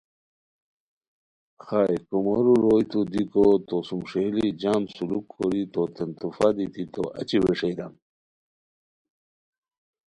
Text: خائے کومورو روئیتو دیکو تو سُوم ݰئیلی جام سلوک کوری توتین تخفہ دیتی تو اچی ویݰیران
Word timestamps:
خائے 1.63 1.97
کومورو 2.07 2.53
روئیتو 2.63 2.99
دیکو 3.11 3.45
تو 3.67 3.77
سُوم 3.87 4.01
ݰئیلی 4.09 4.47
جام 4.61 4.83
سلوک 4.93 5.25
کوری 5.33 5.63
توتین 5.73 6.09
تخفہ 6.19 6.49
دیتی 6.55 6.83
تو 6.93 7.03
اچی 7.19 7.37
ویݰیران 7.43 7.93